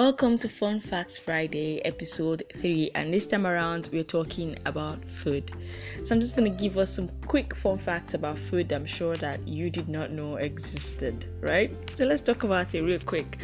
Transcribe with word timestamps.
Welcome 0.00 0.38
to 0.38 0.48
Fun 0.48 0.80
Facts 0.80 1.18
Friday, 1.18 1.84
episode 1.84 2.42
3. 2.56 2.92
And 2.94 3.12
this 3.12 3.26
time 3.26 3.46
around, 3.46 3.90
we're 3.92 4.02
talking 4.02 4.58
about 4.64 5.04
food. 5.04 5.52
So, 6.02 6.14
I'm 6.14 6.22
just 6.22 6.38
going 6.38 6.50
to 6.50 6.58
give 6.58 6.78
us 6.78 6.90
some 6.90 7.10
quick 7.26 7.54
fun 7.54 7.76
facts 7.76 8.14
about 8.14 8.38
food 8.38 8.72
I'm 8.72 8.86
sure 8.86 9.14
that 9.16 9.46
you 9.46 9.68
did 9.68 9.90
not 9.90 10.10
know 10.10 10.36
existed, 10.36 11.26
right? 11.42 11.70
So, 11.90 12.06
let's 12.06 12.22
talk 12.22 12.44
about 12.44 12.74
it 12.74 12.80
real 12.80 12.98
quick. 12.98 13.38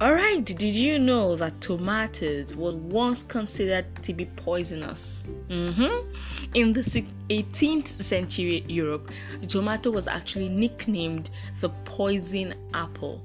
Alright, 0.00 0.46
did 0.46 0.62
you 0.62 0.98
know 0.98 1.36
that 1.36 1.60
tomatoes 1.60 2.56
were 2.56 2.74
once 2.74 3.22
considered 3.22 3.84
to 4.04 4.14
be 4.14 4.24
poisonous? 4.24 5.26
Mm-hmm. 5.50 6.14
In 6.54 6.72
the 6.72 6.80
18th 7.28 8.02
century 8.02 8.64
Europe, 8.68 9.10
the 9.40 9.46
tomato 9.46 9.90
was 9.90 10.08
actually 10.08 10.48
nicknamed 10.48 11.28
the 11.60 11.68
poison 11.84 12.54
apple 12.72 13.22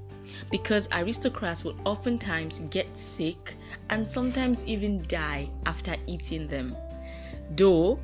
because 0.50 0.88
aristocrats 0.92 1.64
would 1.64 1.76
oftentimes 1.84 2.60
get 2.70 2.96
sick 2.96 3.54
and 3.90 4.10
sometimes 4.10 4.64
even 4.64 5.04
die 5.08 5.48
after 5.66 5.96
eating 6.06 6.46
them. 6.46 6.76
Though 7.56 7.98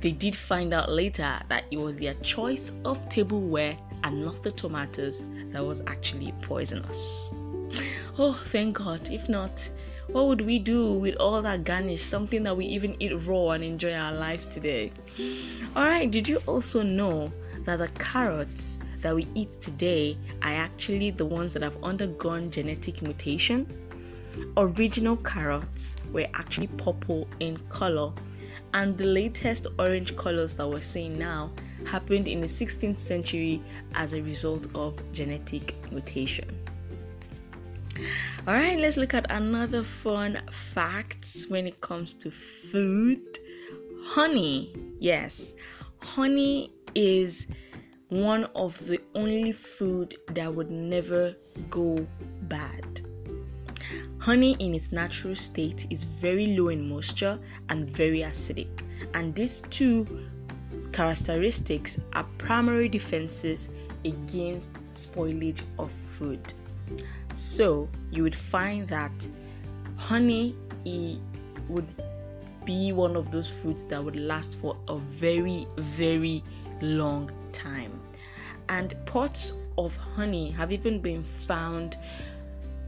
they 0.00 0.12
did 0.12 0.34
find 0.34 0.74
out 0.74 0.90
later 0.90 1.40
that 1.48 1.64
it 1.70 1.78
was 1.78 1.96
their 1.96 2.14
choice 2.14 2.72
of 2.84 3.08
tableware 3.08 3.76
and 4.04 4.24
not 4.24 4.42
the 4.42 4.50
tomatoes 4.50 5.22
that 5.52 5.64
was 5.64 5.80
actually 5.86 6.34
poisonous. 6.42 7.32
Oh, 8.18 8.32
thank 8.46 8.76
God. 8.76 9.08
If 9.10 9.28
not, 9.28 9.68
what 10.08 10.26
would 10.26 10.40
we 10.40 10.58
do 10.58 10.92
with 10.94 11.14
all 11.16 11.40
that 11.40 11.64
garnish? 11.64 12.02
Something 12.02 12.42
that 12.42 12.56
we 12.56 12.66
even 12.66 13.00
eat 13.00 13.12
raw 13.24 13.50
and 13.50 13.64
enjoy 13.64 13.94
our 13.94 14.12
lives 14.12 14.46
today. 14.46 14.92
Alright, 15.76 16.10
did 16.10 16.28
you 16.28 16.38
also 16.46 16.82
know 16.82 17.32
that 17.64 17.76
the 17.76 17.88
carrots 17.98 18.78
that 19.02 19.14
we 19.14 19.28
eat 19.34 19.50
today 19.60 20.16
are 20.42 20.52
actually 20.52 21.10
the 21.10 21.26
ones 21.26 21.52
that 21.52 21.62
have 21.62 21.76
undergone 21.82 22.50
genetic 22.50 23.02
mutation. 23.02 23.66
Original 24.56 25.16
carrots 25.16 25.96
were 26.12 26.26
actually 26.34 26.68
purple 26.68 27.28
in 27.40 27.58
color, 27.68 28.12
and 28.74 28.96
the 28.96 29.04
latest 29.04 29.66
orange 29.78 30.16
colors 30.16 30.54
that 30.54 30.66
we're 30.66 30.80
seeing 30.80 31.18
now 31.18 31.50
happened 31.84 32.26
in 32.26 32.40
the 32.40 32.46
16th 32.46 32.96
century 32.96 33.62
as 33.94 34.14
a 34.14 34.22
result 34.22 34.68
of 34.74 34.96
genetic 35.12 35.74
mutation. 35.92 36.48
All 38.46 38.54
right, 38.54 38.78
let's 38.78 38.96
look 38.96 39.14
at 39.14 39.30
another 39.30 39.84
fun 39.84 40.40
facts 40.74 41.46
when 41.48 41.66
it 41.66 41.80
comes 41.80 42.14
to 42.14 42.30
food. 42.30 43.38
Honey, 44.04 44.74
yes, 44.98 45.54
honey 45.98 46.72
is 46.94 47.46
one 48.12 48.44
of 48.54 48.78
the 48.86 49.00
only 49.14 49.52
food 49.52 50.16
that 50.32 50.54
would 50.54 50.70
never 50.70 51.34
go 51.70 52.06
bad. 52.42 53.00
Honey 54.18 54.54
in 54.58 54.74
its 54.74 54.92
natural 54.92 55.34
state 55.34 55.86
is 55.88 56.04
very 56.04 56.48
low 56.48 56.68
in 56.68 56.86
moisture 56.86 57.38
and 57.70 57.88
very 57.88 58.18
acidic, 58.18 58.68
and 59.14 59.34
these 59.34 59.62
two 59.70 60.06
characteristics 60.92 61.98
are 62.12 62.26
primary 62.36 62.86
defenses 62.86 63.70
against 64.04 64.88
spoilage 64.90 65.62
of 65.78 65.90
food. 65.90 66.52
So, 67.32 67.88
you 68.10 68.24
would 68.24 68.36
find 68.36 68.86
that 68.88 69.26
honey 69.96 70.54
would 71.70 71.88
be 72.66 72.92
one 72.92 73.16
of 73.16 73.30
those 73.30 73.48
foods 73.48 73.84
that 73.86 74.04
would 74.04 74.16
last 74.16 74.58
for 74.58 74.76
a 74.88 74.98
very, 74.98 75.66
very 75.78 76.44
long 76.80 77.30
time. 77.52 78.00
And 78.68 78.94
pots 79.06 79.52
of 79.78 79.96
honey 79.96 80.50
have 80.52 80.72
even 80.72 81.00
been 81.00 81.24
found 81.24 81.96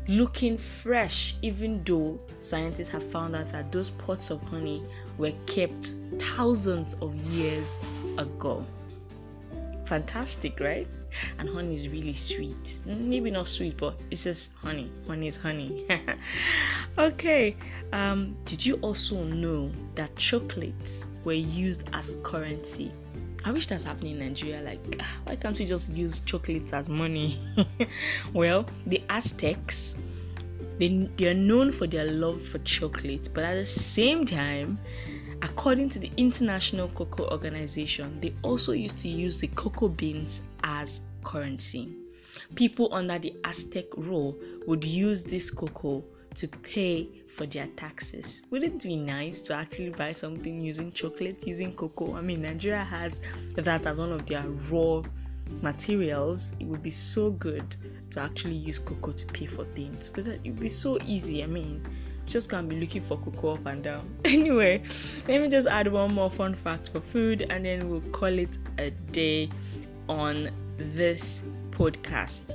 looking 0.08 0.58
fresh, 0.58 1.34
even 1.42 1.82
though 1.84 2.18
scientists 2.40 2.88
have 2.90 3.10
found 3.10 3.34
out 3.34 3.50
that 3.52 3.72
those 3.72 3.90
pots 3.90 4.30
of 4.30 4.42
honey 4.42 4.82
were 5.18 5.32
kept 5.46 5.94
thousands 6.18 6.94
of 6.94 7.14
years 7.26 7.78
ago. 8.18 8.64
Fantastic, 9.86 10.60
right? 10.60 10.88
And 11.38 11.48
honey 11.48 11.74
is 11.74 11.88
really 11.88 12.14
sweet. 12.14 12.80
Maybe 12.84 13.30
not 13.30 13.48
sweet, 13.48 13.76
but 13.76 13.98
it's 14.10 14.24
just 14.24 14.52
honey. 14.54 14.90
Honey 15.06 15.28
is 15.28 15.36
honey. 15.36 15.86
okay. 16.98 17.56
Um, 17.92 18.36
did 18.44 18.64
you 18.64 18.76
also 18.76 19.22
know 19.22 19.70
that 19.94 20.14
chocolates 20.16 21.08
were 21.24 21.32
used 21.32 21.82
as 21.92 22.16
currency 22.24 22.92
I 23.46 23.52
wish 23.52 23.66
that's 23.66 23.84
happening 23.84 24.12
in 24.12 24.20
Nigeria. 24.20 24.62
Like, 24.62 24.80
ah, 25.00 25.16
why 25.24 25.36
can't 25.36 25.58
we 25.58 25.66
just 25.66 25.90
use 25.90 26.20
chocolates 26.20 26.72
as 26.72 26.88
money? 26.88 27.38
well, 28.32 28.64
the 28.86 29.02
Aztecs, 29.10 29.96
they, 30.78 31.10
they 31.18 31.28
are 31.28 31.34
known 31.34 31.70
for 31.70 31.86
their 31.86 32.10
love 32.10 32.40
for 32.40 32.58
chocolate, 32.60 33.28
but 33.34 33.44
at 33.44 33.54
the 33.54 33.66
same 33.66 34.24
time, 34.24 34.78
according 35.42 35.90
to 35.90 35.98
the 35.98 36.10
International 36.16 36.88
Cocoa 36.88 37.28
Organization, 37.30 38.18
they 38.20 38.34
also 38.42 38.72
used 38.72 38.98
to 39.00 39.08
use 39.08 39.38
the 39.38 39.48
cocoa 39.48 39.88
beans 39.88 40.40
as 40.62 41.02
currency. 41.22 41.94
People 42.54 42.88
under 42.94 43.18
the 43.18 43.36
Aztec 43.44 43.84
rule 43.96 44.38
would 44.66 44.84
use 44.84 45.22
this 45.22 45.50
cocoa 45.50 46.02
to 46.34 46.48
pay 46.48 47.08
for 47.34 47.46
their 47.46 47.66
taxes. 47.76 48.42
Wouldn't 48.50 48.84
it 48.84 48.88
be 48.88 48.96
nice 48.96 49.42
to 49.42 49.54
actually 49.54 49.90
buy 49.90 50.12
something 50.12 50.60
using 50.60 50.92
chocolate, 50.92 51.46
using 51.46 51.74
cocoa? 51.74 52.16
I 52.16 52.20
mean, 52.20 52.42
Nigeria 52.42 52.84
has 52.84 53.20
that 53.56 53.86
as 53.86 53.98
one 53.98 54.12
of 54.12 54.26
their 54.26 54.44
raw 54.70 55.02
materials. 55.60 56.54
It 56.60 56.66
would 56.66 56.82
be 56.82 56.90
so 56.90 57.30
good 57.30 57.76
to 58.10 58.20
actually 58.20 58.54
use 58.56 58.78
cocoa 58.78 59.12
to 59.12 59.26
pay 59.26 59.46
for 59.46 59.64
things, 59.74 60.08
but 60.08 60.26
it 60.26 60.40
would 60.44 60.60
be 60.60 60.68
so 60.68 60.98
easy. 61.06 61.42
I 61.42 61.46
mean, 61.46 61.82
just 62.26 62.50
can't 62.50 62.68
be 62.68 62.76
looking 62.80 63.02
for 63.02 63.18
cocoa 63.18 63.54
up 63.54 63.66
and 63.66 63.82
down. 63.82 64.08
Anyway, 64.24 64.82
let 65.28 65.40
me 65.42 65.48
just 65.48 65.66
add 65.66 65.90
one 65.90 66.14
more 66.14 66.30
fun 66.30 66.54
fact 66.54 66.90
for 66.90 67.00
food 67.00 67.46
and 67.50 67.64
then 67.64 67.90
we'll 67.90 68.00
call 68.12 68.38
it 68.38 68.56
a 68.78 68.90
day 68.90 69.50
on 70.08 70.50
this 70.78 71.42
podcast 71.70 72.54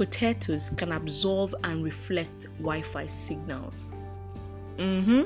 potatoes 0.00 0.70
can 0.78 0.92
absorb 0.92 1.54
and 1.62 1.84
reflect 1.84 2.46
Wi 2.60 2.80
Fi 2.80 3.06
signals. 3.06 3.90
Mm-hmm. 4.78 5.24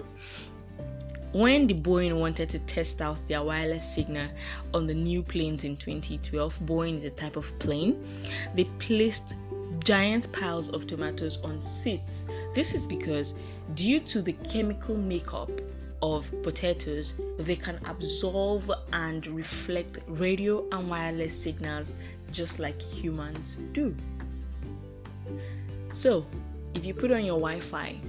When 1.33 1.69
the 1.69 1.75
Boeing 1.75 2.19
wanted 2.19 2.49
to 2.51 2.59
test 2.59 3.01
out 3.01 3.25
their 3.29 3.45
wireless 3.45 3.89
signal 3.95 4.29
on 4.73 4.89
the 4.89 4.95
new 4.95 5.23
planes 5.23 5.63
in 5.63 5.77
2012, 5.77 6.59
Boeing 6.67 6.99
is 6.99 7.05
a 7.05 7.11
type 7.11 7.37
of 7.37 7.57
plane, 7.61 8.05
they 8.57 8.65
placed 8.81 9.37
giant 9.85 10.33
piles 10.33 10.69
of 10.71 10.89
tomatoes 10.89 11.39
on 11.45 11.63
seats. 11.63 12.27
This 12.57 12.75
is 12.75 12.85
because, 12.85 13.35
due 13.77 14.01
to 14.01 14.23
the 14.23 14.33
chemical 14.33 14.97
makeup 14.97 15.53
of 16.03 16.29
potatoes, 16.43 17.15
they 17.39 17.55
can 17.55 17.79
absorb 17.87 18.73
and 18.93 19.25
reflect 19.29 20.01
radio 20.09 20.69
and 20.73 20.91
wireless 20.91 21.41
signals 21.41 21.95
just 22.33 22.59
like 22.59 22.83
humans 22.83 23.57
do. 23.73 23.95
So, 25.89 26.27
if 26.75 26.85
you 26.85 26.95
put 26.95 27.13
on 27.13 27.25
your 27.25 27.39
Wi 27.39 27.61
Fi 27.61 28.01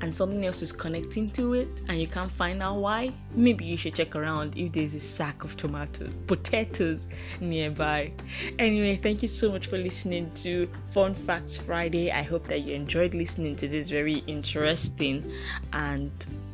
and 0.00 0.14
something 0.14 0.44
else 0.44 0.62
is 0.62 0.72
connecting 0.72 1.30
to 1.30 1.54
it 1.54 1.82
and 1.88 2.00
you 2.00 2.06
can't 2.06 2.30
find 2.32 2.62
out 2.62 2.76
why, 2.76 3.12
maybe 3.34 3.64
you 3.64 3.76
should 3.76 3.94
check 3.94 4.14
around 4.14 4.56
if 4.56 4.72
there's 4.72 4.94
a 4.94 5.00
sack 5.00 5.44
of 5.44 5.56
tomatoes, 5.56 6.12
potatoes 6.26 7.08
nearby. 7.40 8.12
Anyway, 8.58 8.98
thank 9.02 9.22
you 9.22 9.28
so 9.28 9.50
much 9.50 9.66
for 9.66 9.78
listening 9.78 10.30
to 10.34 10.68
Fun 10.92 11.14
Facts 11.14 11.56
Friday. 11.56 12.10
I 12.10 12.22
hope 12.22 12.46
that 12.48 12.62
you 12.62 12.74
enjoyed 12.74 13.14
listening 13.14 13.56
to 13.56 13.68
this 13.68 13.88
very 13.88 14.18
interesting 14.26 15.32
and 15.72 16.10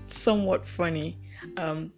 somewhat 0.07 0.67
funny 0.67 1.19
um, 1.57 1.93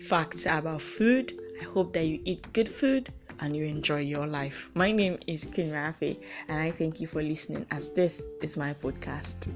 facts 0.00 0.46
about 0.46 0.82
food. 0.82 1.38
I 1.60 1.64
hope 1.64 1.92
that 1.94 2.04
you 2.04 2.20
eat 2.24 2.52
good 2.52 2.68
food 2.68 3.12
and 3.40 3.56
you 3.56 3.64
enjoy 3.64 4.00
your 4.00 4.26
life. 4.26 4.68
My 4.74 4.92
name 4.92 5.18
is 5.26 5.44
Queen 5.44 5.70
Rafi, 5.70 6.18
and 6.48 6.60
I 6.60 6.70
thank 6.70 7.00
you 7.00 7.06
for 7.06 7.22
listening 7.22 7.66
as 7.70 7.90
this 7.90 8.22
is 8.40 8.56
my 8.56 8.74
podcast. 8.74 9.48